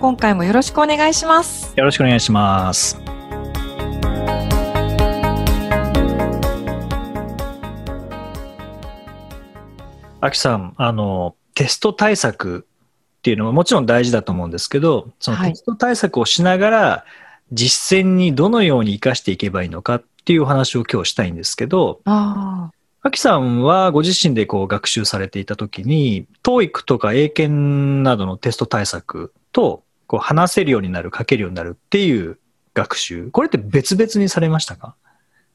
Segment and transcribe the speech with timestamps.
[0.00, 1.74] 今回もよろしくお願いします。
[1.76, 3.00] よろしくお願いします。
[10.20, 12.66] あきさんあのテスト対策
[13.18, 15.50] っていうのももちろん大事だと思うんですけどそのはい。
[15.50, 17.04] テスト対策をしながら
[17.52, 22.70] 実践にどのように生かしていけばいいのかっていうお話を今日したいんですけど、あ
[23.02, 32.38] アキさんはご自身でこう学習されていたときに、TOEIC とか英検などのテスト対策とこう話せるようになる、書けるようになるっていう
[32.74, 34.96] 学習、これって別々にされましたか？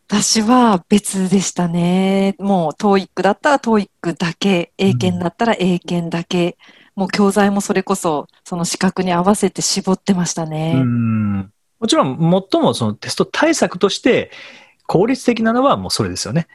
[0.07, 2.35] 私は別でしたね。
[2.37, 6.57] もう TOEIC だったら TOEIC だけ、英検だったら英検だけ、
[6.95, 10.73] もう教材もそれこそその資格に合わせて絞ってましたうね。
[10.73, 11.39] ん。
[11.39, 12.17] もちろん、
[12.51, 14.29] 最もそのテスト対策として
[14.85, 16.47] 効率的なのはもうそれですよね。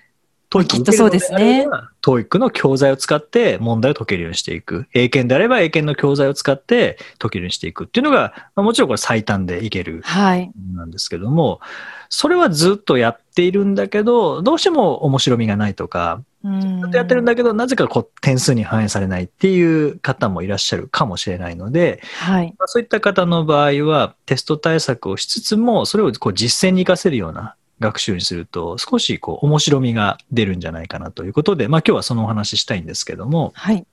[0.50, 4.86] TOEIC きっとそうですね受けるのであれば TOEIC の教材を使って問題を解けるようにしていく。
[4.94, 10.50] 英検であれば英検の教材を使って解けるようにしていくっていうのが、まあもちろんこれ最短でいけるはい。
[10.74, 11.60] なんですけども、
[12.08, 22.54] それはずっとやっているんだけど、どうしても面白みがないとか、うんずっとやってるんだけど、なぜかこう点数に反映されないっていう方もいらっしゃるかもしれないので、はい。
[22.58, 33.86] まあそういった方の場合は、テスト対策をしつつも、それをこう実践に活かせるような学習にすると、少しこう面白みが出るんじゃないかなということで、まあ今日はそのお話ししたいんですけども、はい。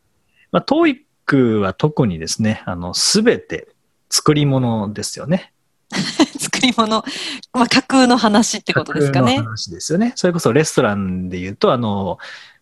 [0.51, 3.67] まあ TOEIC は特にですね、あの、すべて
[4.09, 5.53] 作り物ですよね。
[6.39, 7.03] 作り物、
[7.53, 9.43] まあ、架空の話ってことですかね架空の。
[9.49, 10.13] 話ですよね。
[10.15, 12.17] それこそレストランで言うと、あの、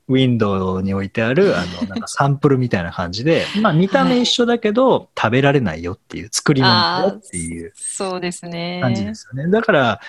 [0.10, 8.80] ウィンドウに置いてある、あの、なんかサンプルみたいな感じで、 まあ見た目一緒だけど、食べられないよっていう、作り物だよっていうそうですね。
[8.82, 9.50] 感じですよね。
[9.50, 10.02] だから、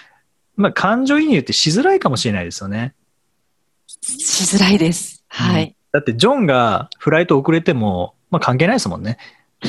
[0.57, 2.95] まあ感情移入ってしづらいかもしれないですよね。
[4.03, 5.25] しづらいです。
[5.29, 5.75] はい。
[5.93, 9.19] だってジョンがフライト遅れても、まあ関係ないですもんね。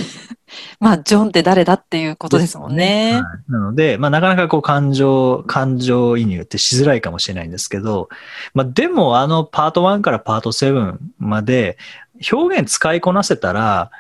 [0.80, 3.14] まあ、ジョンって誰だっていうことですもんね。
[3.14, 8.10] はいなので、まあ、なかなかこう感情、感情移入ってしづらいかもしれないんですけど、
[8.54, 11.78] まあ、でもあのパート1からパート7まで
[12.32, 13.92] 表現使いこなせたら、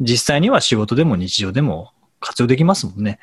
[0.00, 3.18] 実際には仕事でも日常でも活用できますもんね。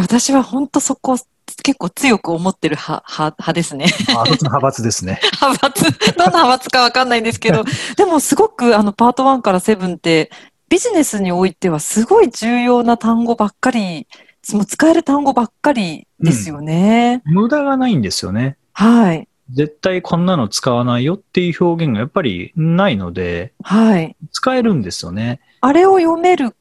[0.00, 1.16] 私は本当そこ
[1.62, 3.86] 結構強く思ってる派派派ですね。
[4.08, 5.20] 派閥ですね。
[5.40, 7.64] 派閥、どんな派閥かわかんないんですけど、
[7.96, 10.30] でもすごくあのパート1から7って
[10.68, 14.06] ビジネスにおいてはすごい重要な単語ばっかり、
[14.42, 17.22] その使える単語ばっかりですよね。
[17.24, 18.56] 無駄がないんですよね。
[18.72, 19.26] はい。
[19.52, 24.16] 絶対こんなの使わないよっていう表現がやっぱりないので、はい。
[24.30, 25.40] 使えるんですよね。
[25.60, 26.54] あれを読める、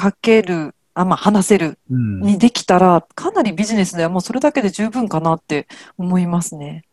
[0.00, 2.20] 書ける、あ、まあ、話せるうん。
[2.20, 5.68] にできたら、かなりビジネスではもうそれだけで十分かなって
[5.98, 6.84] 思いますね。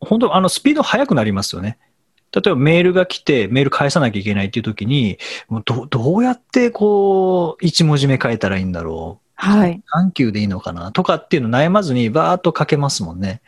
[0.00, 1.78] 本当あの、スピード速くなりますよね。
[2.34, 5.18] 例えばメールが来て、メール返さなきゃいけないっていう時に、
[5.48, 9.28] もうどどうやってこう、一文字目書いたらいいんだろう。
[9.34, 9.82] はい。
[9.92, 10.90] Thank you でいいのかな？
[10.92, 13.40] とかっていうの悩まずにバーっと書けますもんね。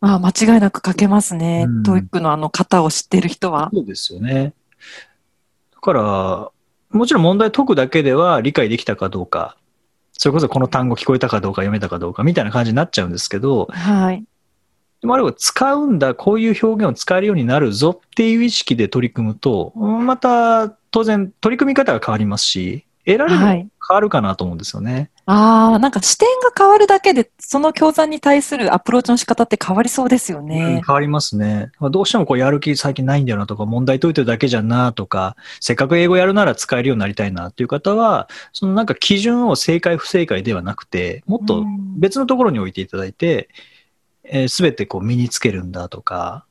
[0.00, 1.82] まあ、間違いなく書けますねうん。
[1.84, 3.70] トイックのあの型を知ってる人は。
[3.72, 4.52] そうですよね。
[5.74, 6.50] だから、
[6.92, 9.56] もちろん問題解くだけでは理解できたかどうか、
[10.12, 14.24] それこそこの単語聞こえたかどうか読めたかどうかみたいな感じになっちゃうんですけど、はい。
[15.00, 23.68] でもあれを使うんだ、こういう表現を使えるようになるぞっていう意識で取り組むと、うんまた当然取り組み方が変わりますし、得られる変はい。
[23.88, 25.10] わるかなと思うんですよね。
[25.26, 30.82] ああ、なんか視点が変わるだけで、その教材に対するアプローチの仕方って変わりそうですようんね。
[30.86, 31.70] 変わりますね。
[31.78, 43.48] まあどうしてもこうやる気最近ないんだよなとか、問題解いてるだけじゃなとか、せっかく英語やるなら使えるようになりたいなっていう方は、そのなんか基準を正解不正解ではなくて、もっとうん別のところに置いていただいて、
[44.48, 46.46] すべ、てこう身につけるんだとか、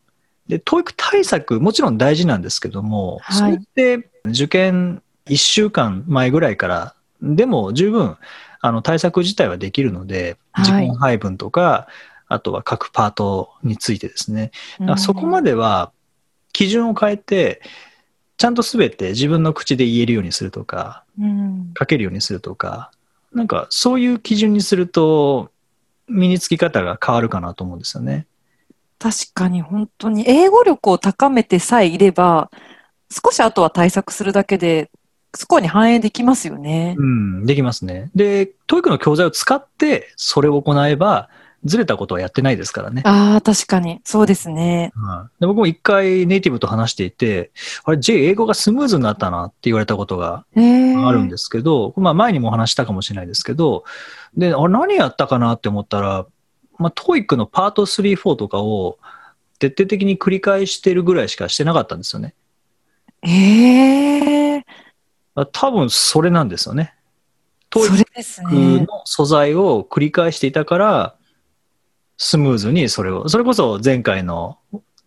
[0.48, 3.60] で、教育対策、もちろん大事なんですけども、はいそれっ
[4.02, 8.18] て受験1週間前ぐらいから、でも十分、
[8.60, 11.88] あの対策自体はできるので、はい時間配分とか、
[12.28, 14.52] あとは各パートについてですね、
[14.98, 15.52] そこまで。
[15.52, 15.92] では
[16.54, 17.62] 基準を変えて、
[18.38, 22.92] ちゃんとすべて自分の口で言えるようにするとか、うん書けるようにするとか、
[23.34, 25.52] なんかそういう基準にすると、
[26.08, 28.28] 身につき方が変わるかなと思うんですよね。
[29.00, 32.52] 確かに本当に英語力を高めてさえいれば、
[33.10, 34.90] 少しあとは対策するだけで
[35.33, 36.95] スコアに反映できますよね。
[36.98, 38.12] うん、できますね。
[38.16, 41.30] で、 TOEIC の教材を使ってそれを行えば、
[41.63, 43.04] ずれたことはやってないですからね。
[43.06, 44.01] ああ、確かに。
[44.04, 44.92] そうですね。
[44.95, 47.51] うんで僕も一回ネイティブと話していて、
[47.83, 53.84] あれ、J 英語がスムーズになったなって言われたことがええあるんですけど、まあ前にもお話したかもしれないですけど、
[54.36, 56.25] で、あれ何やったかなって思ったら、
[56.80, 58.98] まあ、 TOEICのパート3、4とかを
[59.60, 62.34] 徹底的に繰り返してるぐらいしかしてなかったんですよね。
[63.22, 64.63] ええあ
[65.36, 66.94] 多分それなんですよね。
[67.69, 68.86] TOEICね。
[68.86, 71.16] の素材を繰り返していたから、
[72.18, 74.60] スムーズにそれを、それこそ前回の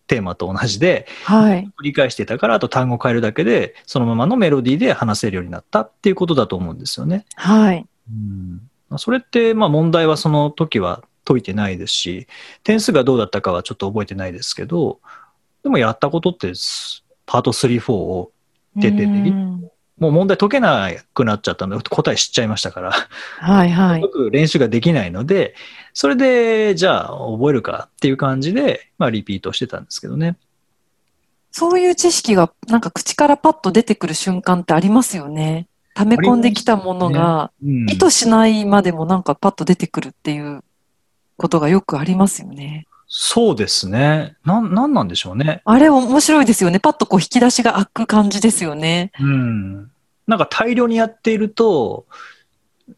[0.07, 1.69] テーマと同じで、はい。
[1.79, 7.25] 繰り返していたから、あと単語を変えるだけで、そのままのメロディーで話せるようになったっていうことだと思うんですよね。
[7.35, 7.85] はい。
[8.09, 12.27] うん、それって、まあ問題はその時は解いてないですし、
[12.63, 14.99] 点数がどうだったかはちょっと覚えてないですけど、
[15.61, 16.53] でもやったことって、
[17.27, 18.31] パート3、4を
[18.81, 24.09] 徹底的にうんもう問題解けなくなっちゃったので、答え知っちゃいましたから、はいはいよ。
[24.09, 25.55] く練習ができないので、
[25.93, 30.37] それで、じゃあ覚えるかっていう感じで、まあリピートしてたんですけどね。
[31.51, 35.67] そういう知識がなんか口からパッと出てくる瞬間ってありますよね。
[35.93, 40.61] 溜め込んできたものが、うん意図しないまでもなんかパッと出てくるっていう
[41.37, 42.87] ことがよくありますよね。
[43.07, 44.35] そうですね。
[44.45, 45.61] なん、なんなんでしょうね。
[45.63, 46.79] あれ面白いですよね。
[46.79, 49.11] パッとこう引き出しが開く感じですよね。
[49.19, 49.91] うん。
[50.27, 52.05] なんか大量にやっていると、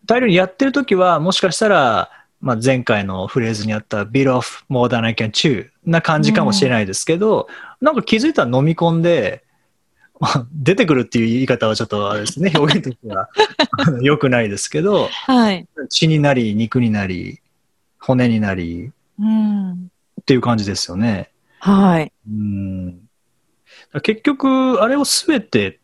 [0.05, 2.09] 大量にやってるときは、もしかしたら、
[2.39, 7.47] まあ、前回のフレーズにあった bit off more than I can chew な感じかもしれないですけど、
[7.81, 9.43] なんか気づいたら飲み込んで、
[10.19, 13.29] まあ出てくるっていう言い方はちょっとあれですね、 表現としては
[14.01, 15.67] 良くないですけど、はい。
[15.89, 17.39] 血になり、肉になり、
[17.99, 19.89] 骨になりうん。
[20.21, 21.31] っていう感じですよね。
[21.59, 22.11] はい。
[22.27, 23.07] うん
[24.03, 25.79] 結局、あれをすべて、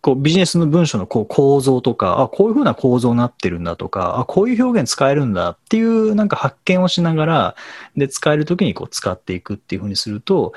[0.00, 7.56] こうビジネスの文章のこう構造とか、あ、こういうふうな構造になってるんだとか、あ、こういう表現使えるんだっていうなんか発見をしながら、
[7.96, 10.52] で、使えるときにこう使っていくっていうふうにすると、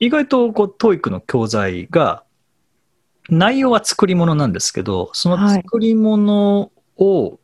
[0.00, 2.24] 意外とこう、 TOEIC の教材が、
[3.30, 7.38] 内容は作り物なんですけど、その作り物を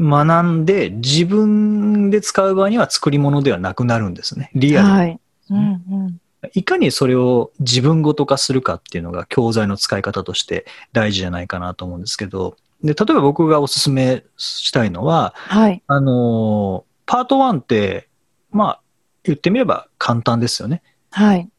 [0.00, 4.50] 学んで、自分で使う場合には作り物ではなくなるんですね。
[4.54, 5.20] リアルにはい。
[5.50, 5.60] うんう
[6.08, 6.20] ん。
[6.54, 15.82] いかにそれを自分ごと化するかっていうのが教材の使い方として大事じゃないかなと思うんですけど、で、例えば僕がお勧めしたいのは、はい。
[15.86, 18.08] あの、パート1って、
[18.50, 18.80] まあ、
[19.22, 20.82] 言ってみれば簡単ですよね。
[21.10, 21.50] はい。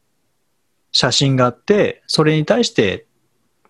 [0.90, 3.06] 写真があって、それに対して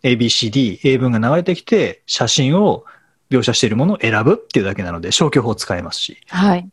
[0.03, 2.85] ABCD、英文が流れてきて、写真を
[3.33, 6.19] 描写しているものを選ぶっていうだけなので、消去法を使えますし。
[6.29, 6.69] はい。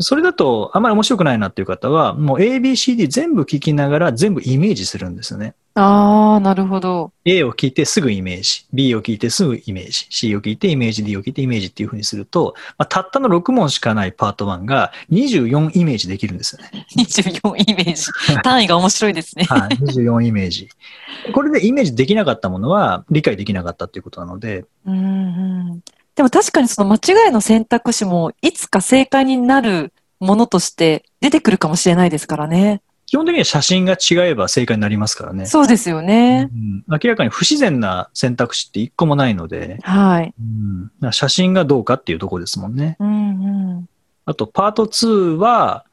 [0.00, 5.54] それだとあまり面白くないなっていう方は、もう ABCD 全部聞きながら全部イメージするんですよね。
[5.76, 7.12] ああ、なるほど。
[7.24, 16.86] A を聞いてすぐイメージ、B を聞いてすぐイメージ、C を聞いてイメージ、D を聞いてイメージっていうふうにすると、まあ、たったの6問しかないパート1が24イメージできるんですよね。
[16.96, 18.06] 24イメージ。
[18.42, 19.44] 単位が面白いですね。
[19.44, 20.68] はい、24イメージ。
[21.32, 25.00] これでイメージできなかったものは理解できなかったっていうことなので、うんう
[25.74, 25.82] ん。
[26.14, 32.82] でも確かにその間違いの選択肢もいつか正解になるものとして出てくるかもしれないですからね。
[33.06, 35.46] 基本的には写真が違えば正解になりますからね。
[35.46, 36.48] そうですよね。
[36.52, 40.34] うん明らかに不自然な選択肢って一個もないので、はい。
[41.02, 42.96] うん、写真がどうかっていうところですもんね。
[43.00, 43.88] うんうん。
[44.26, 45.84] あと、パート2は、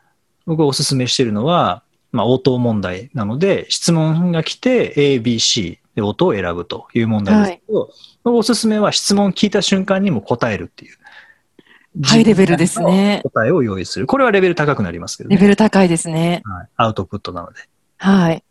[0.45, 7.89] 僕がおすすめしているのは、まあ、応答問題なので、質問が来て A、B、C で音を選ぶという問題ですけど、
[8.23, 10.97] 僕おすすめは質問聞いた瞬間にも答えるっていう。
[12.03, 13.21] ハイレベルですね。
[13.23, 14.07] 答えを用意する。
[14.07, 15.35] これはレベル高くなりますけどね。
[15.35, 16.41] レベル高いですね。
[16.45, 17.59] はい、アウトプットなので。
[17.97, 18.43] はい。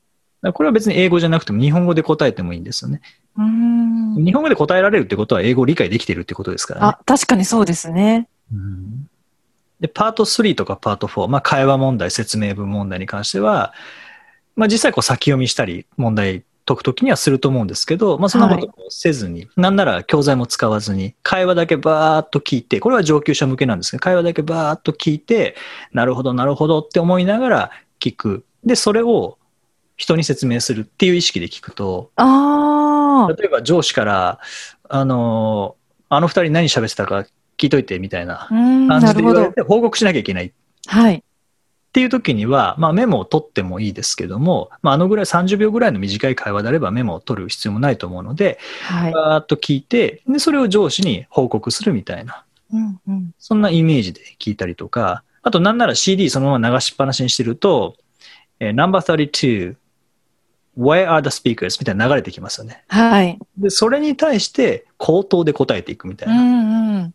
[0.42, 3.00] らこれは別に英語じゃなくても日本語で答えてもいいんですよね。
[3.37, 4.25] うーん。
[4.25, 6.87] 日本語で答えられるってことは英語を理解できているってことですからね。
[6.88, 8.28] あ、確かにそうですね。
[8.52, 9.09] うん
[9.80, 13.73] で、パート3とかパート4、まあ、会話問題、説明文問題に関しては、
[14.54, 25.57] まあ、実際こう先読みしたり、問題解くときにはすると思うんですけど、まあ、そんなことをせずに、なんなら教材も使わずに、会話だけバーっと聞いて、これは上級者向けなんですけど、会話だけバーっと聞いて、
[25.93, 28.45] なるほど、なるほどって思いながら聞く。
[28.65, 29.37] で、それを
[29.97, 33.27] 人に説明するっていう意識で聞くと、あ。
[33.37, 34.39] 例えば上司から、
[34.89, 35.75] あの、
[36.09, 37.27] あの二人何喋ってたか
[37.59, 39.00] 聞いといてみたいな、感。
[39.00, 40.53] じで言われて報告しなきゃいけない
[40.87, 41.25] はい。
[41.92, 49.12] ていう時には、まあ、メモを取ってもいいですけども、まあ、あのぐらい30秒ぐらいの短い会話であればメモを取る必要もないと思うので、はい。
[49.12, 53.35] バーっと聞いてでそれを上司に報告するみたいなうんうん。
[53.38, 57.97] そんなイメージで聞いたりとかあとなんなら CD そのまま流しっぱなしにしてると、
[58.61, 59.76] えー、Number 32
[60.78, 61.78] Where are the speakers?
[61.80, 62.85] みたいな流れてきますよね。
[62.88, 63.38] はい。
[63.59, 66.42] で、それに対して口頭で答えていくみたいうな。
[66.42, 67.14] んうん。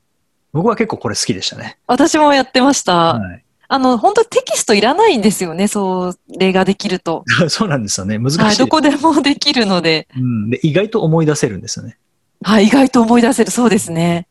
[0.51, 1.77] 僕は結構これ好きでしたね。
[1.87, 3.13] 私もやってました。
[3.15, 3.44] はい。
[3.67, 7.23] あの、本当テキストいらないんですよね、それができると。
[7.49, 8.17] そうなんですよね。
[8.17, 8.57] 難しいはい。
[8.57, 10.49] どこでもできるので、うん。
[10.49, 11.97] で、意外と思い出せるんですよね。
[12.43, 13.51] はい、意外と思い出せる。
[13.51, 14.27] そうですね。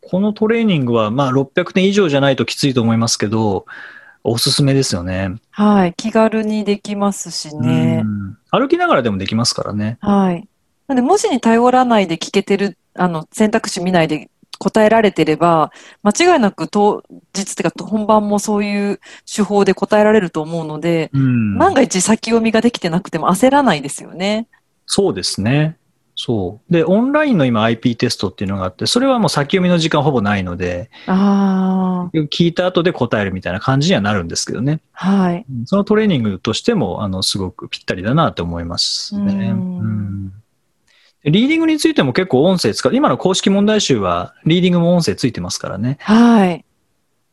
[0.00, 3.66] このトレーニングは、まあ、600点以上じゃないときついと思いますけど、
[4.22, 5.34] おすすめですよね。
[5.50, 8.08] はい、気軽にできますしねう。
[8.08, 9.98] ん歩きながらでもできますからね。
[10.00, 10.48] はい。
[10.88, 17.02] なんで、文字に頼らないで聞けてる、あの、選択肢見ないで答えられてれば、間違いなく当
[17.34, 19.00] 日っていうか本番もそういう
[19.32, 21.56] 手法で答えられると思うので、うん。
[21.58, 24.48] 万が一先読みができてなくても焦らないですよね。
[24.86, 25.76] そうですね。
[26.16, 26.72] そう。
[26.72, 34.80] で、オンラインの今 IP テストっていうのがあって、それはもう先読みの時間ほぼないので、あ聞いた後で答えるみたいな感じにはなるんですけどね。
[34.94, 35.44] あ、はい。
[35.50, 39.50] うんそのトレーニングとしても、あの、すごくぴったりだなと思いますね。
[39.50, 40.32] うん
[41.24, 42.94] リーディングについても結構音声使う。
[42.94, 45.96] 今の公式問題集は、リーディングも音声ついてますからね。
[46.00, 46.64] はい。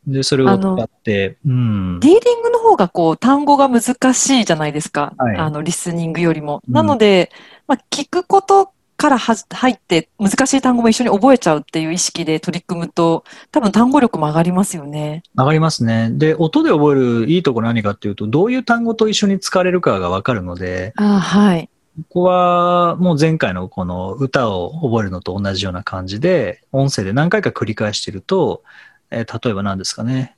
[0.07, 1.99] で、それを使って、うん。
[1.99, 5.13] リーディングの方がこう単語が難しいじゃないですか。
[5.17, 6.61] はいあの、リスニングよりも。
[6.67, 7.31] うんなので、
[7.67, 8.71] まあ、聞くこと
[9.01, 15.23] からは入って難しい単語も一緒に覚えちゃうっていう意識で取り組むと、多分単語力も上がりますよね。
[15.35, 16.11] 上がりますね。
[16.11, 21.70] で、音で覚えるいいところ何かっていうと、どういう単語と一緒に使われるかがわかるので、ああ、はい。
[21.97, 28.63] ここはもう前回のこの歌を覚えるのと同じような感じで、音声で何回か繰り返してると、
[29.09, 30.37] えー例えば何ですかね。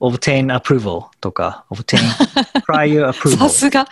[0.00, 1.98] obtain approval とか、obtain
[2.66, 3.84] prior さ approval すが。
[3.84, 3.86] は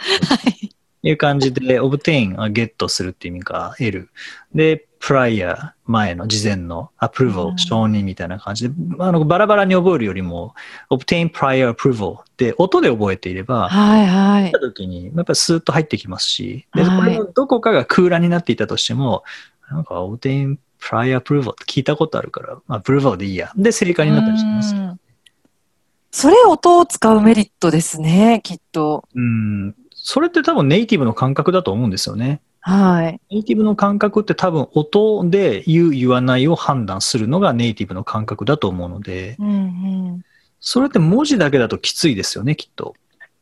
[0.50, 0.74] い。
[1.04, 4.10] いう感じで、obtain はゲットするっていう意味か、得る。
[4.52, 10.54] で、prior 前の事前の approval うん承認みたいな感じで、あのバラバラに覚えるよりも、
[10.90, 14.58] obtain prior approval で音で覚えていれば、はい、はい見た。
[14.58, 19.24] 時に、やっぱりスーッと入ってきますし、で、はいこれのどこかが空欄になっていたとしても、
[19.70, 23.52] なんか、obtain prior approval って聞いたことあるから、まあ、approval でいいや。
[23.56, 24.74] で、正解になったりします。
[24.74, 25.00] うん
[26.10, 29.04] それ音を使うメリットですね、きっと。
[29.14, 29.74] うん。
[29.94, 32.40] それって多分ネイティブの感覚だと思うんですよね。
[32.60, 33.20] はい。
[33.30, 39.52] ネイティブの感覚って多分音で言う、言わないを判断するのがネイティブの感覚だと思うので、うんう
[40.16, 40.24] ん。
[40.60, 42.94] それって文字だけだときついですよね、きっと。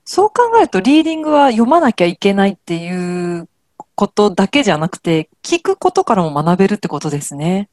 [0.05, 3.49] そう考えると、リーディングは読まなきゃいけないっていう
[3.97, 7.69] ことだけじゃなくて、聞くことからも学べるってことですね。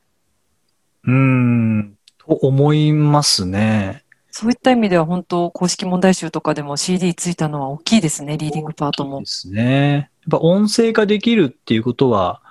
[1.03, 4.03] うーん、と思いますね。
[4.31, 9.25] そういった意味では本当、公式問題集とかでも CD ついたのは大きいですね、リーディングパートもで。
[9.27, 10.09] すね。
[10.23, 12.41] やっぱ音声化できるっていうことは、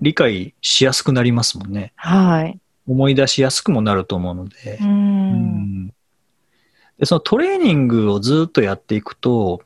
[0.00, 1.92] 理解しやすくなりますもんね。
[1.96, 2.58] はい。
[2.88, 4.84] 思い出しやすくもなると思うのでう。。
[4.84, 5.88] うんん
[6.98, 9.62] でそのトレーニングをずっとやっていくと、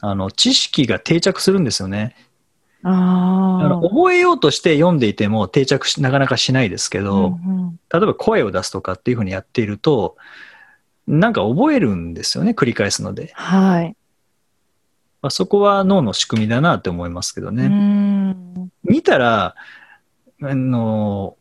[0.00, 2.16] あの、知識が定着するんですよね。
[2.82, 2.90] あ
[3.68, 7.02] のあ覚えようとして読んでいても定着しなかなかしないですけあ。
[7.02, 10.16] ど、うんうん例えば声を出すとかっていうふうにやっていると、
[11.06, 13.30] なんか覚えるんですよね、繰り返すので。
[13.34, 13.96] はい。
[15.20, 17.66] まあ、そこは脳の仕組みだなって思いますけどうね。
[17.66, 18.70] ん。
[18.84, 19.54] 見たら、
[20.42, 21.36] あの、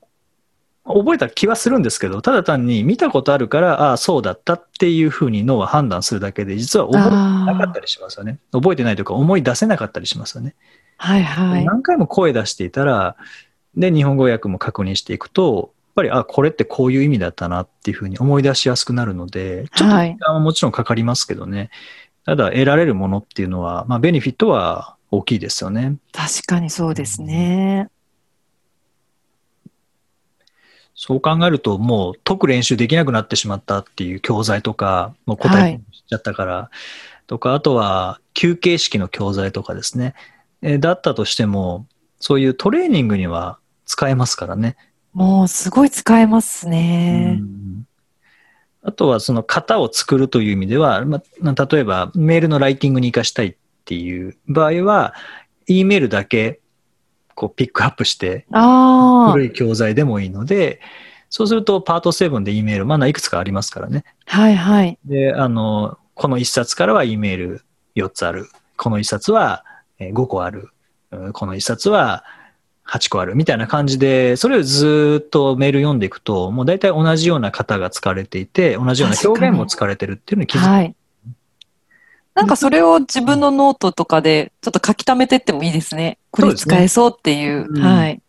[0.86, 8.39] 覚えた気はするんですけど、ただ単に見たことあるから、ああ、そうだったっていうふうに脳は判断するだけで、実は覚えてなかったりしますよね。
[8.51, 10.55] 覚えてないというか、思い出せなかったりしますよね。
[10.98, 11.65] はいはい。
[11.65, 13.17] 何回も声出していたら、
[13.75, 21.69] で、日本語訳も確認していくと、やっぱり、あ、これってこういう意味だったなっていうふうに思い出しやすくなるので、ちょっとはい時間はもちろんかかりますけどね。
[22.27, 25.96] ただ、得られるものっていうのは、まあ、ベネフィットは大きいですよね。
[26.12, 27.89] 確かにそうですね。
[30.93, 36.69] そう考えると、もう解く練習できなくなってしまったっていう教材とか、もう答えしちゃったから、
[37.27, 40.13] とか、あとは休憩式の教材とかですね。
[40.62, 41.86] えーだったとしても、
[42.19, 44.75] そういうトレーニングには使えますからね。
[45.13, 47.36] もうすごい使えますうね。
[47.36, 47.87] ん
[48.88, 55.13] あとはその型を作るという意味では、まあ、例えばメールのライティングに活かしたいっていう場合は、
[55.67, 56.62] E メールだけ
[57.36, 60.79] こうピックアップして、あ古い教材でもいいので、
[61.29, 64.06] そうするとパート7で E メール、まだいくつかありますからね。
[64.25, 64.98] あ、はいはい。
[65.03, 67.65] で、あの、この一冊からは E メール
[67.98, 68.48] 4つある。
[68.77, 69.65] この一冊は
[70.00, 70.70] えー5個ある。
[71.12, 72.24] うんこの一冊は
[72.88, 73.36] 8個ある。
[73.36, 80.67] みたいな感じで、それをずーっとメール読んでいくと、もう大体同じような型が使われていて、同じような表現も使われてるっていうのに気づく。
[80.67, 80.96] はい。
[82.34, 86.20] なんかそれを自分のノートとかでちょっと書き溜めてってもいいですね。
[86.29, 87.67] これ使えそうっていう。
[87.67, 88.22] うんはい。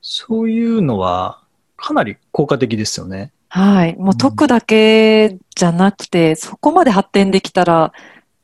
[0.00, 1.40] そういうのは
[1.76, 3.32] かなり効果的ですよね。
[3.48, 3.96] はい。
[3.96, 7.92] もう解くだけじゃなくて、そこまで発展できたら、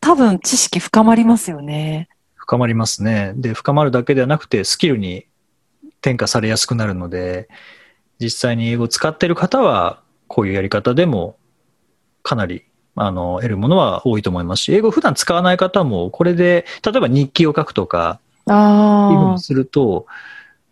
[0.00, 2.08] 多分知識深まりますよね。
[2.34, 3.32] 深まりますね。
[3.36, 5.26] で、深まるだけではなくて、スキルに
[6.00, 7.48] 転化されやすくなるので、
[8.20, 11.36] 実際に英語を使っている方は、こういうやり方でも
[12.22, 12.64] かなり
[12.94, 20.06] あの得るものは多いと思いますし、英語を普段使わない方も、これで、例えば日記を書くとか、あすると、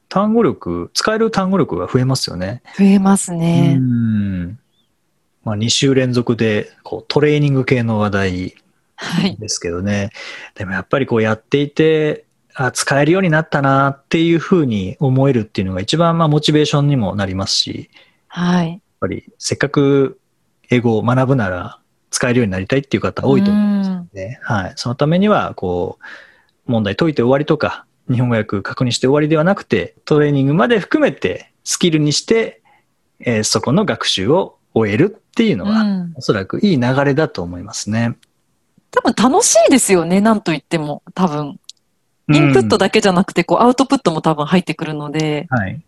[0.08, 2.62] 単語力、使える単語力が増えますよね。
[2.78, 3.76] 増えますね。
[3.78, 4.58] うん。
[5.44, 8.54] まあ、2週連続でこうトレーニング系の話題
[8.96, 9.36] はい。
[9.36, 10.10] ですけどね。
[10.54, 12.25] でもやっぱりこうやっていて、
[12.58, 17.90] あ使えるようになったなっていうふうに思えるっていうのが一番まあモチベーションにもなりますし、
[18.28, 18.70] はい。
[18.70, 20.18] やっぱりせっかく
[20.70, 21.78] 英語を学ぶなら
[22.10, 24.40] 使えるようになりたいっていう方多いと思うんですよね。
[24.42, 24.72] はい。
[24.76, 25.98] そのためには、こ
[26.66, 32.62] う、問題解いて終わりとか、日本語訳確認して終わりではなくて、トレーニングまで含めてスキルにして、
[33.20, 38.16] えーそこの学習を終えるっていうのは、うんおそらくいい流れだと思いますね。
[38.90, 41.02] 多分楽しいですよね、なんと言っても。
[41.14, 41.58] 多分。
[42.32, 45.80] インプットだ、だけじゃなくて、こう、アウトプットも多分入ってくるので、はい。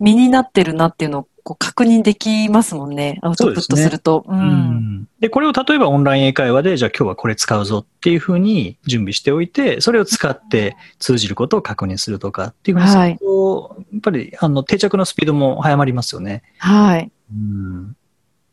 [0.00, 3.18] 身になってるなっていうのをこう確認できますもんね。
[3.22, 4.24] アウトプットすると。
[4.26, 16.42] ううんんで、これを例えばオンライン英会話で、じゃあ今日はこれ使うぞっていうふうに準備しておいて、それを使って通じることを確認するとかっていうふうにすると、やっぱりあの定着のスピードも早まりますよね。
[16.58, 17.10] はい。
[17.30, 17.96] うん。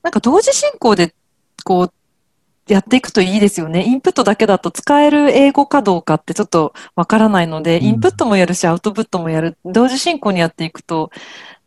[0.03, 1.15] なんか同時進行で、
[1.63, 1.93] こう、
[2.73, 3.85] やっていくといいですよね。
[3.85, 9.57] インプットだけだと使える英語かどうかってちょっとわからないので、うんインプットもやるし、アウトプットもやる。
[9.65, 11.11] 同時進行にやっていくと、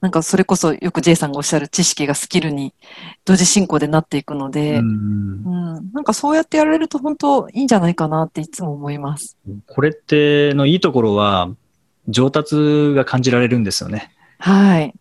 [0.00, 2.74] なんかそれこそよく J さんがおっしゃる知識がスキルに
[3.24, 9.38] 同時進行でなっていくので、うんうん、なんかそうやってやられると本当いいんじゃないかなっていつも思います。
[9.66, 11.50] これってのいいところは、
[12.08, 14.12] 上達が感じられるんですよね。
[14.38, 14.94] はい。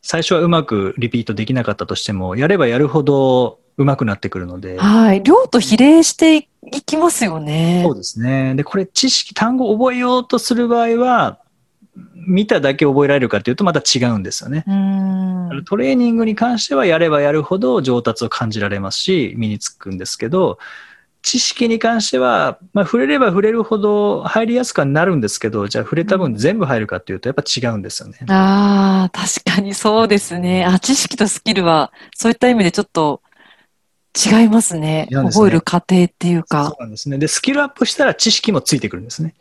[0.00, 4.78] 最初はうまくリピートできなかったとしても、やればやるほどうまくなってくるので。
[4.78, 5.22] はい。
[5.22, 7.96] 量と比例していきますよねそう。
[7.96, 8.54] ですね。
[8.54, 11.38] で、これ知識、単語を覚えようとする場合は、
[12.26, 14.64] 見ただけ覚えられるかというとまた違うんですよね。
[14.66, 15.64] うん。
[15.64, 20.58] トレーニングに関してはやればやるほど上達を感じられますし、身につくんですけど、
[21.22, 28.18] 知識に関しては、まあ、触れれば触れるほど入りやすくはなるんですけど、じゃあ触れた分全部入るかっていうとやっぱ違うんですよね。
[28.28, 30.64] ああ、確かにそうですね。
[30.64, 33.21] あ、知識とスキルは、そういった意味でちょっと
[34.14, 35.08] 違いますね。
[35.10, 36.76] すね覚える過程っていうそか。
[36.78, 37.18] うなんですね。
[37.18, 39.34] で、スキルアップしたら知識もついてくるんですね。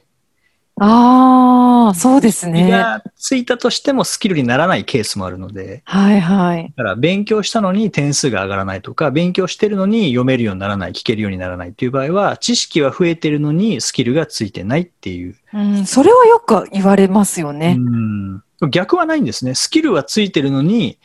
[0.80, 2.70] ああ、そうですね。
[2.72, 6.74] がついたとしてもスキルにならないケースもあるので、はいはい。
[6.76, 15.36] だから勉強したのに点数が上がらないとか、勉強してるのに読めるようにならない、聞けるようにならないっていう場合は、知識は増えてるのにスキルがついてないっていう。
[15.54, 17.76] うん、それはよく言われますよね。
[17.78, 19.56] うん逆はないんですね。
[19.56, 21.00] スキルはついてるのに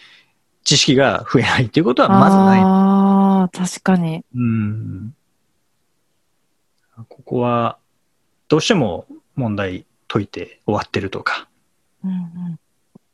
[0.65, 2.61] 知識が増えないっていうことはまずない。
[3.49, 4.25] 確かに。
[4.35, 5.15] うん
[7.09, 7.79] ここは
[8.49, 11.49] どうしても問題解いて終わってるとか、
[12.05, 12.59] うんうん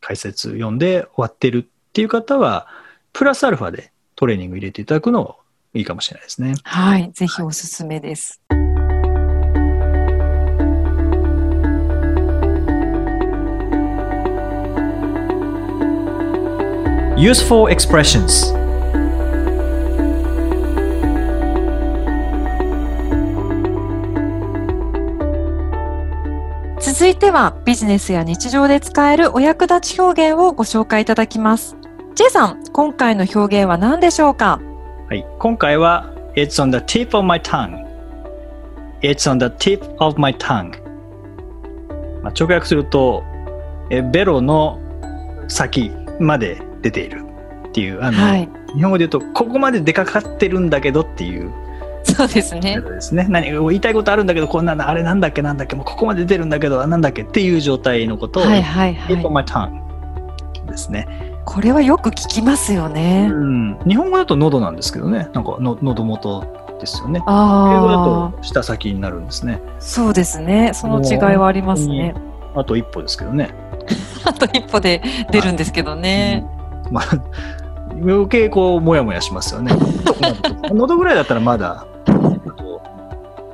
[0.04, 2.66] 解説読んで終わってるっていう方は、
[3.12, 5.38] プラスアルファでトレーニング入れていただくの
[5.74, 6.54] いいかもしれないですね。
[6.64, 7.12] はい。
[7.12, 8.40] ぜひおすすめです。
[17.16, 18.61] Useful expressions
[27.02, 31.76] 続いてはビジネスや日常で使えるお役立ち表現をご紹介いただきます。
[32.14, 34.60] J さん、今回の表現は何でしょうか？
[35.08, 37.84] はい、今回は It's on the tip of my tongue
[39.00, 40.80] It's on the tip of my tongue
[42.22, 43.24] まあ直訳すると
[43.90, 44.78] えベロの
[45.48, 47.24] 先まで出ている
[47.66, 48.48] っていうあの、はい。
[48.76, 51.52] 日本語で言うとここまで出かかってるんだけどっていう
[52.28, 52.80] そうですね。
[52.80, 59.16] ですね何言いたいことあるんだけどこんなのあれなんだっけなんだっけもうここまで出てるんだけどあなんだっけっていう状態のことを、はいはいはい。
[59.16, 59.82] my tongue
[60.66, 61.06] ですね、
[61.44, 63.28] これはよく聞きますよね。
[63.30, 69.60] うん、日本語だと喉なんですけどねなんかの喉元ですよね英語だあと舌先になるんですね。
[69.66, 70.70] あ、そうですね。
[70.72, 72.14] その違いはありますね。
[72.54, 73.54] あと一歩ですけどね。
[74.24, 76.46] あと一歩で出るんですけどね。
[76.90, 77.04] まあ、
[78.00, 79.72] 余計こう、もやもやしますよね。
[80.70, 81.86] 喉ぐらいだったらまだ、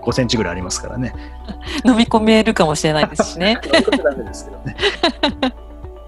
[0.02, 1.14] 5センチぐらいありますからね。
[1.84, 3.60] 飲み込めるかもしれないですしね。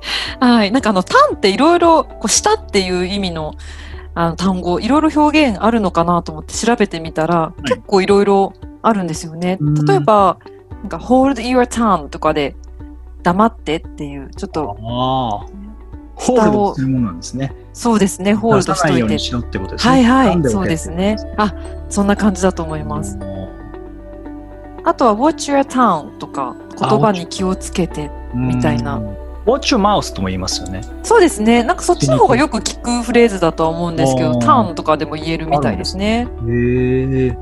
[0.40, 0.72] はい。
[0.72, 3.55] なんかあの、単っていろいろ、こう、舌っていう意味の、
[4.14, 9.59] あの、単語、いろいろ表現あるのかなと思って調べてみたら、い結構いろいろあるんですよね。
[9.61, 10.38] うん例えば、
[10.83, 12.57] なんか、hold your tongue とかで、
[13.22, 15.61] 黙ってっていう、ちょっと、ああ。
[16.14, 17.55] ホールドするものなんですね。
[17.72, 19.18] そうですね、ホールドしといていように。
[19.18, 19.90] しろってことですね。
[19.90, 21.16] はいはい、そうですね。
[21.38, 21.55] あ、
[21.88, 23.18] そんな感じだと思います。
[24.80, 28.10] うんあとは Watch your tongue とか言葉に気をつけて。
[28.34, 29.16] みたいなうん。
[29.44, 30.82] Watch your mouth とも言いますよね。
[31.02, 31.62] そうですね。
[31.64, 36.28] なんかそっちの方がよく聞くフレーズだとは思うんですけど、あー tongue とかでも言えるみたいですね。
[36.46, 37.38] へえ。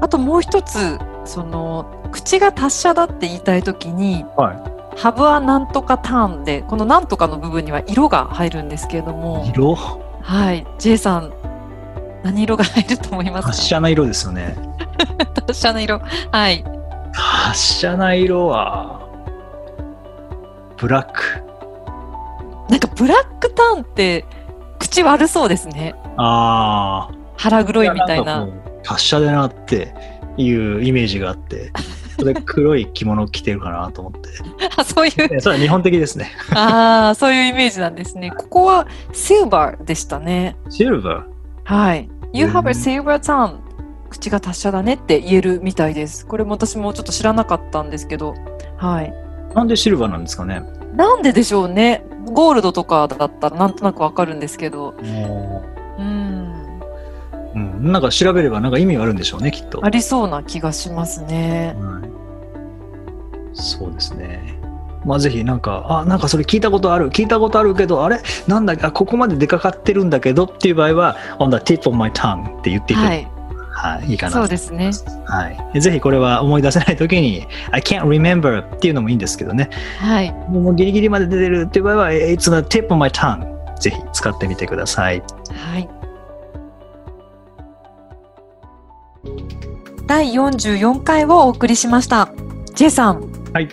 [0.00, 4.54] あともう一つ、その、口が達者だって言いたいときに、は
[4.96, 9.76] ハブはなんとかターンで、このなんとかの部分には色が入るんですけれども、色？
[10.22, 10.66] はい。
[10.78, 11.32] J さん、
[12.22, 13.50] 何色が入ると思いますか？
[13.52, 14.56] 達者な色ですよね。
[15.46, 16.00] 達者な色。
[16.32, 16.64] はい。
[17.48, 19.00] 達者な色は、
[20.76, 21.22] ブラック。
[22.68, 24.24] なんかブラックターンって、
[24.78, 25.94] 口悪そうですね。
[26.16, 27.14] ああ。
[27.36, 28.40] 腹黒いみたいんな。
[28.40, 29.94] かこう達者だなって
[30.36, 31.72] いうイメージがあって、
[32.18, 34.28] それ黒い着物着てるかなと思って。
[34.76, 36.30] あそういう、えそれは日本的ですね。
[36.54, 38.30] ああ、そういうイメージなんですね。
[38.30, 40.56] ここはシルバーでしたね。
[40.68, 41.24] シルバ
[41.70, 42.10] はい。
[42.32, 43.60] You へ have ー a silver tongue.
[44.10, 46.26] 口が達者だねって言えるみたいです。
[46.26, 48.34] これも私もちょっと知らなかったんですけど。
[48.76, 49.14] はい。
[49.52, 49.54] ー。
[49.54, 50.64] なんでシルバーなんですかね？
[50.96, 52.04] なんででしょうね。
[52.32, 54.96] ゴールドとかだったらなんとなくわかるんですけど。
[55.00, 55.60] うん。
[57.54, 59.84] うん、なんか調べればなんか意味があるんでしょうね、きっと。
[59.84, 61.76] ありそうな気がしますね。
[61.78, 62.10] はい、
[63.52, 64.59] そうですね。
[65.04, 68.20] まあぜひなんか、あ、なんかそれ聞いたことある、聞いたことあるけど、あれ？
[68.46, 73.08] なんだあ、ここまで出かかってるんだけどっていう場合は、on the tip of my tongue って言っていて、は
[73.72, 74.10] はい、い。
[74.12, 74.90] いいかなとそうですね。
[75.26, 75.56] はい。
[75.72, 79.70] でぜひこれは思い出せないときに、I can't remember っていうのもいいんですけどね。
[80.00, 80.32] はい。
[80.50, 83.46] もうギリギリまで出てるっていう場合は、It's the tip of my tongue
[83.78, 85.22] ぜひ使ってみてください。
[85.50, 85.88] はい。
[90.06, 92.28] 第44回をお送りしました。
[92.74, 93.20] J さん。
[93.52, 93.68] はい。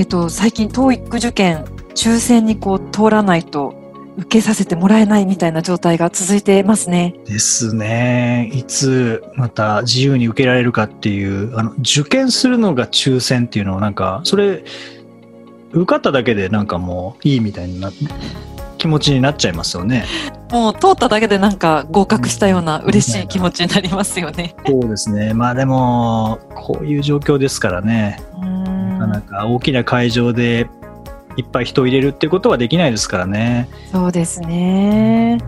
[0.00, 3.74] えっと、最近 TOEIC 受験、抽選にこう通らないと
[4.16, 7.16] 受けさせてもらえないみたいな状態が続いてますね。
[7.26, 8.50] ですね。
[8.54, 14.64] いつまた自由に受けられるかっていう、あの、受験するのが抽選っていうのをなんか、それ、
[15.72, 17.92] 受かっただけでなんかもういいみたいな
[18.78, 20.06] 気持ちになっちゃいますよね。
[20.50, 24.56] もう通っただけでなんか合格したような嬉しい気持ちになりますよね。
[24.66, 25.34] そうですね。
[25.34, 28.22] まあでも、こういう状況ですからね。
[28.32, 28.59] うーん
[29.06, 30.68] なかなか大きな会場で
[31.36, 33.68] いっぱい人を入れるっていうことはできないですからね。
[33.92, 35.38] そうですね。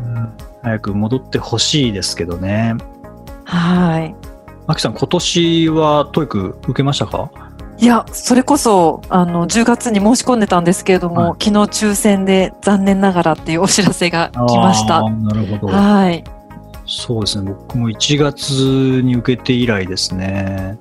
[0.62, 2.76] 早く戻ってほしいですけどね。
[3.44, 4.14] はい。
[4.66, 7.30] マキさん、今年は TOEIC 受けましたか？
[7.78, 15.02] いや、それこそ、あの、10月に申し込んでたんですけれども、は昨日抽選で残念ながらっていうお知らせが来ました。
[15.10, 15.72] なるほど。
[15.72, 16.22] はい。
[16.86, 17.50] そうですね。
[17.50, 20.78] 僕も1月に受けて以来ですね。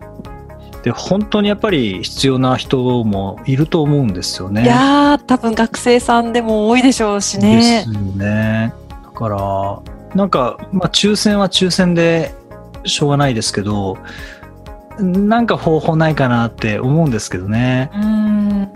[0.84, 4.64] で、本当にやっぱり必要な人もいると思うんですよね。
[4.64, 7.94] いやー、多分学生さんでも多いでしょうしでねす。
[7.94, 8.74] よね。
[9.04, 9.80] だから、
[10.16, 12.34] なんか、まあ、抽選は抽選で
[12.86, 13.98] しょうがないですけど、
[15.00, 17.90] なんか方法ないかなって思うんですけどね。
[17.94, 18.72] うーん。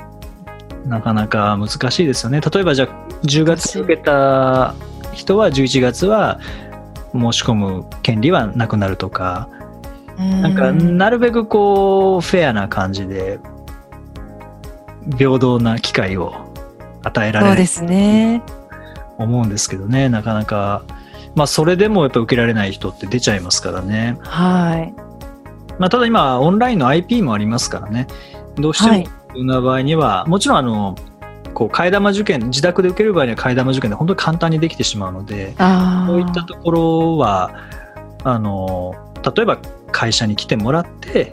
[0.86, 2.40] なかなか難しいですよね。
[2.40, 2.88] 例えばじゃあ、
[3.24, 4.76] 10月に受けた
[5.14, 6.40] 人は11月は
[7.14, 9.50] 申し込む権利はなくなるとか、
[10.18, 13.40] ななんか、なるべくこう、フェアな感じで、
[15.18, 16.34] 平等な機会を
[17.04, 18.42] 与えられるそうですね。
[19.18, 20.84] 思うんですけどね、なかなか、
[21.36, 24.18] まあ、それでもやっぱ受けられない人って出ちゃいますからね。
[24.22, 24.94] はい。
[25.78, 28.08] まあ、ただ今、オンラインの IP もありますからね、
[28.56, 30.96] どうしてもな場合には、もちろん、あの、
[31.54, 36.08] こう、替え玉受験、自宅で受ける場合には替え玉受験で本当に簡単にできてしまうので、ああ。
[36.08, 37.52] そういったところは、
[38.24, 38.96] あの、
[39.36, 39.58] 例えば
[39.96, 41.32] 会社に来てもらって、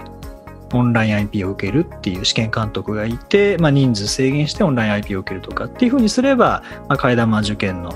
[0.73, 7.91] オンライン IP を受けるっていう試験監督がいて、まあ、人数制限してオンライン IP を受けるとかっていうふうにすれば、まあ、替え玉受験の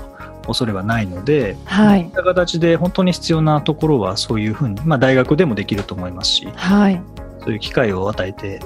[0.45, 7.01] 恐れはないので、はいそういった形で本当に必要なところはそういうふうに、まあ、大学でもできると思いますし、はい。
[7.39, 8.59] そういう機会を与えて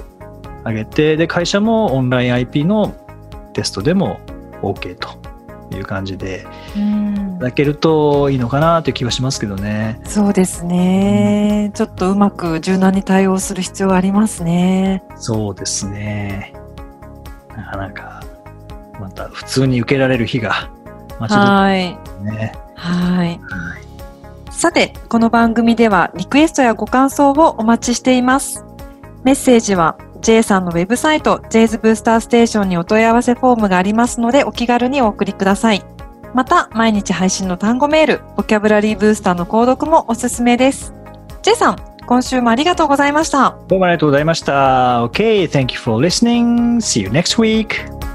[0.64, 2.92] あげて、で、会社もオンライン IP の
[3.52, 4.18] テストでも
[4.60, 5.08] OK と
[5.76, 10.00] いう感じでうんいただけるといいのかなという気はしますけどね。
[10.04, 11.72] そうですね。
[11.74, 15.02] ちょっとうまく柔軟に対応する必要がありますね。
[15.16, 16.54] そうですね。
[17.56, 18.22] なかなか、
[19.00, 20.70] また普通に受けられる日が
[21.18, 21.90] 待ち遠はい。
[21.90, 22.52] いね。
[22.76, 23.28] はい。
[23.28, 23.40] はい。
[24.50, 28.64] さて、この番組ではリクエストやご感想をお待ちしています。
[29.24, 35.82] メッセージは J さんのウェブサイト J's ブースターステーションにお問い合わせフォームがありますのでお気軽にお送りください。
[36.32, 40.94] また、毎日配信の単語メール、ボキャブラリーブースターの購読もおすすめです。
[41.42, 43.58] J さん、今週もありがとうございました。
[43.68, 45.04] どうもありがとうございました。
[45.04, 46.76] OK, thank you for listening.
[46.76, 48.11] See you next week.